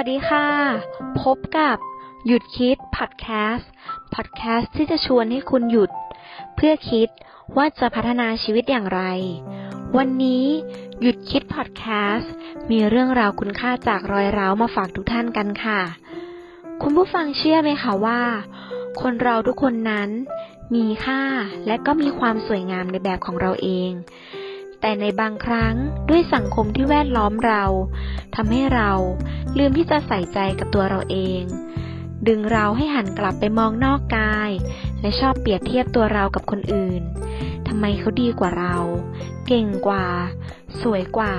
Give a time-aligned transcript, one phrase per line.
[0.00, 0.48] วัสดีค่ะ
[1.22, 1.76] พบกับ
[2.26, 3.70] หยุดคิดพอดแคสต์
[4.14, 5.90] พอดแคสต์ที่จะชวนให้คุณหยุด
[6.54, 7.08] เพื่อคิด
[7.56, 9.02] ว่าจะพัฒนาชีวิตอย่างไร
[9.96, 10.44] วันนี้
[11.00, 11.84] หยุดคิดพอดแค
[12.14, 12.32] สต์
[12.70, 15.80] มีเรื่องราวคุณค่าจากรอยร้าวมาฝากทุกท่านกันค่ะ
[16.82, 18.20] คุณผู้ฟังเชื่อไหมคะว่า
[19.00, 20.10] คนเราทุกคนนั้น
[20.74, 21.22] มีค่า
[21.66, 23.92] และก็มีความสวยงามในแบบของเราเอง
[24.82, 25.74] แต่ในบางครั้ง
[26.08, 27.64] ด้วยสังคมที่แวดล้อมเรา
[28.34, 28.90] ทำให้เรา
[29.58, 31.42] ลืมที่จะใส่ใจกับตัวเราเอง
[32.28, 34.50] ดึงเราให้หันกลับไปมองนอกกาย
[35.00, 37.02] และชอบเปรียบเทียบตัวเรากับคนอื่น
[37.68, 38.76] ทำไมเขาดีกว่าเรา
[39.46, 40.06] เก่งกว่า
[40.82, 41.34] สวยกว่า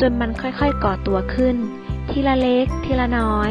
[0.00, 1.56] จนมันค่อยๆก่อตัวขึ้น
[2.10, 3.50] ทีละเล็ก ทีละน้อย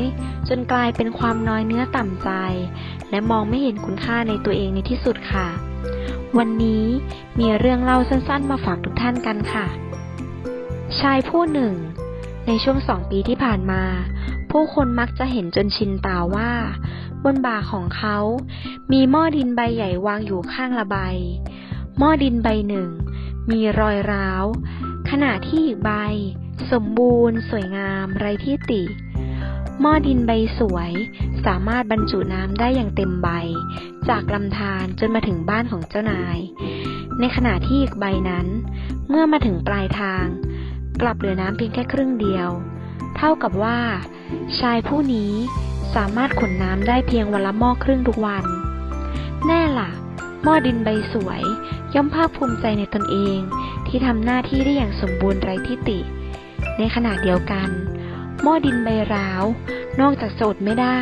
[0.50, 2.30] จนกลายเป็นความน้อยเนื้อต่ำใจ
[3.10, 5.48] และมองไม่เห็นคุณค่าในตัวเองในที่สุดค่ะ
[6.38, 6.86] วันนี้
[7.40, 9.68] มีเรื่องเล่าสั้นๆ มาฝากทุกท่านกันค่ะ
[11.00, 11.74] ชายผู้หนึ่ง
[12.48, 13.84] ในช่วงสองปีที่ผ่านมา
[14.52, 16.52] ผู้คนมักจะเห็นจนชินตาว่า
[17.24, 18.18] บนบ่าของเขา
[18.92, 20.98] มีหม้อดินใบใหญ่วางอยู่ข้างละใบ
[21.98, 22.90] หม้อดินใบหนึ่ง
[23.52, 24.46] มีรอยร้าว
[25.10, 25.92] ขณะที่อีกใบ
[26.72, 28.84] สมบูรณ์ สวยงาม ไร้ที่ติ
[29.82, 30.92] หม้อดินใบสวย
[31.46, 33.30] สามารถบรรจุน้ำได้อย่างเต็มใบ
[34.10, 36.38] จากลำธารจนมาถึงบ้านของเจ้านาย
[37.20, 38.48] ในขณะที่อีกใบนั้น
[39.10, 40.26] เมื่อมาถึงปลายทาง
[41.02, 42.50] กลับเหลือน้ำเพียงแค่ครึ่งเดียว
[43.18, 43.80] เท่ากับว่า
[44.60, 45.34] ชายผู้นี้
[45.96, 48.46] สามารถขนน้ำได้เพียงวันละหม้อครึ่งทุกวัน
[49.46, 49.92] แน่ล่ะ
[50.44, 51.44] หม้อดินใบสวย
[51.94, 53.40] ย่อมภาคภูมิใจในตนเอง
[53.88, 56.00] ที่ทำหน้าที่ได้อย่างสมบูรณ์ไร้ที่ติ
[56.78, 57.70] ในขณะเดียวกัน
[58.44, 59.44] หม้อดินใบร้าว
[60.02, 61.02] นอกจากโสดไม่ได้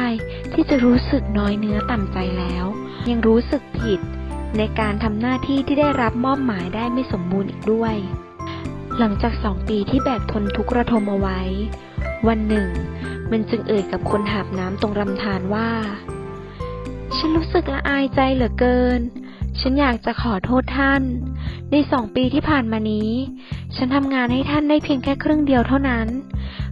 [0.54, 2.66] ที่จะรู้สึกน้อยเนื้อต่ำใจแล้ว
[3.10, 4.00] ยังรู้สึกผิด
[4.58, 7.96] ในการทำหน้าที่ที่ได้รับมอบหมายได้ไม่สมบูรณ์อีกด้วย
[9.00, 11.40] หลังจากสองปีที่แบกทนทุกข์ระทมเอาไว้
[12.28, 12.70] วันหนึ่ง
[13.32, 15.70] มันจึงเอ่ยกับคนหาบน้ำตรงลำธารว่า
[17.16, 19.00] ฉันรู้สึกละอายใจเหลือเกิน
[19.60, 21.04] ฉันอยากจะขอโทษท่าน
[21.72, 23.12] ในสองปีที่ผ่านมานี้
[23.76, 26.08] ฉันทำงานให้ท่านได้เพียงแค่ครึ่งเดียวเท่านั้น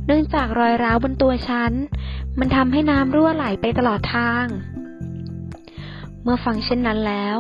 [0.06, 1.72] เนื่องจากรอยร้าวบนตัวฉัน
[2.40, 4.46] มันทำให้น้ำรั่วไหลไปตลอดทาง
[6.24, 7.38] เมื่อฟังเช่นนั้นแล้ว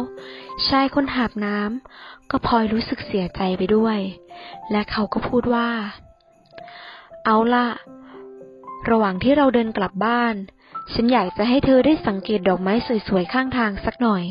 [0.67, 3.99] ชายคนหาบน้ำก็พลอยรู้สึกเสียใจไปด้วย
[4.71, 5.69] และเขาก็พูดว่า
[7.25, 7.67] เอาล่ะ
[8.89, 10.35] ระหว่างที่เราเดินกลับบ้าน
[10.93, 12.73] ฉันอยากจะให้เธอได้สังเกตดอกไม้
[13.07, 14.23] สวยๆข้างทางสักหน่อย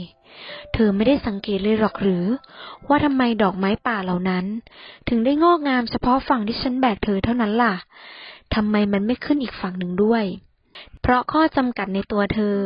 [0.73, 2.25] เธอไม่ได้สังเกตเลยหรอกหรือ
[2.89, 4.45] ว่าทำไมดอกไม้ป่าเหล่านั้น
[5.09, 7.75] ถึงได้งอกงามเฉพาะฝั่งที่ฉันแบกเธอเท่านั้นล่ะ
[8.55, 10.25] ทำไมมันไม่ขึ้นอีกฝั่งหนึ่งด้วย
[11.03, 12.59] เพราะข้อจำกัดในตัวเธอ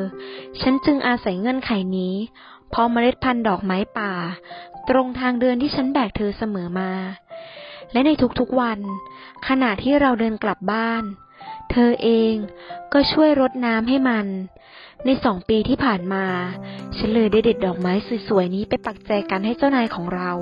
[0.60, 2.14] ฉันจึงอาศัยเงื่อนไขนี้
[2.70, 4.12] เพราะเมล็ดพันธุ์ดอกไม้ป่า
[4.88, 6.92] ตรงทางเดินที่ฉันแบกเธอเสมอมา
[7.92, 8.10] และใน
[8.40, 8.78] ทุกๆวัน
[9.48, 11.02] ขณะที่เราเดินกลับบ้าน
[11.70, 12.34] เธอเอง
[12.92, 14.26] ก็ช่วยรดน้ำให้มัน
[15.04, 16.24] ในสองปีที่ผ่านมา
[16.96, 17.92] ฉันเลยได้เด็ดดอกไม้
[18.28, 20.32] สวยๆนี้ไปปักใจกันให้เจ้านายของเรา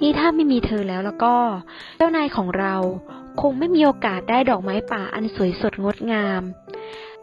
[0.00, 1.34] นี่ถ้าไม่มีเธอแล้วแล้วก็
[1.98, 2.74] เจ้านายของเรา
[3.40, 6.42] คงไม่มีโอกาสได้ดอกไม้ป่าอันสวยสดงดงาม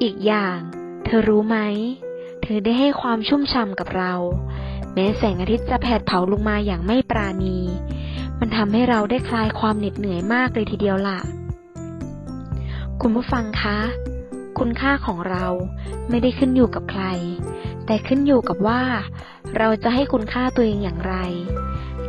[0.01, 0.57] อีกอย่าง
[1.05, 1.57] เธอรู้ไหม
[2.41, 4.13] เธอได้ให้ความชุ่มช่ำกับเรา
[4.93, 7.57] แม้แสงอาทิตย์จะแผดเผาลงมาอย่างไม่ปราณี
[8.39, 11.19] มันทำให้เราได้คลายความเหน็ดเหนื่อยมากเลยทีเดียวล่ะ
[13.01, 13.79] คุณผู้ฟังคะ
[14.59, 15.45] คุณค่าของเรา
[16.09, 17.05] ไม่ได้ขึ้นอยู่กับใคร
[17.85, 18.81] แต่ขึ้นอยู่กับว่า
[19.57, 21.15] เราจะให้คุณค่าตัวเองอย่างไร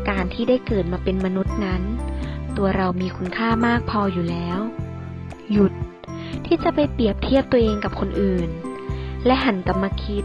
[0.09, 1.83] การที่ได้เกิดมาเป็นมนุษย์นั้น
[2.57, 4.59] ตัวเรามีคุณค่ามากพออยู่แล้ว
[5.53, 5.73] หยุด
[6.47, 8.49] ที่จะไปเปรียบเทียบตัวเองกับคนอื่น
[9.27, 10.25] และหันกลับมาคิด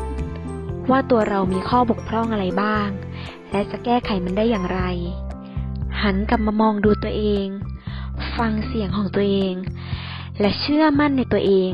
[0.89, 2.89] ว่าตัวเรามีข้อบกพร่องอะไรบ้าง
[3.51, 4.81] และจะแก้ไขมันได้อย่างไร
[6.01, 7.47] หันกลับมามองดูตัวเอง
[8.37, 9.53] ฟังเสียงของตัวเอง
[10.39, 11.71] และเชื่อมั่นในตัวเอง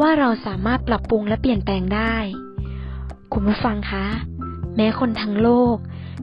[0.00, 2.16] ว่าเราสามารถปรับปรุงและเปลี่ยนแปลงได้
[3.32, 4.06] คุณผู้ฟังคะ
[4.76, 5.76] แม้คนทั้งโลก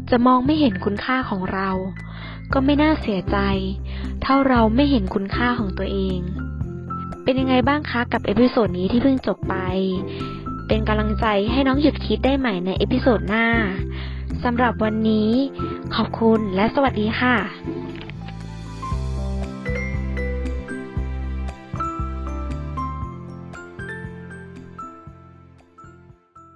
[0.10, 1.70] จะมองไม่เห็นคุณค่าของเรา
[2.54, 3.38] ก็ไม่น่าเสียใจ
[4.22, 6.20] เท่าเราไม่เห็นคุณค่าของตัวเอง
[7.30, 9.56] เป็นยังไงบ้างคะกับเอพิโซดนี้ที่เพิ่งจบไป
[10.68, 13.46] เป็นกำลังใจให้น้องหยุดคิดได้ใหม่ในเอพิโซดหน้า
[14.44, 15.32] สำหรับวันนี้
[15.96, 17.36] ขอบคุณและสวัสดีค่ะ